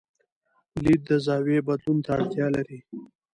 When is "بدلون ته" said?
1.67-2.09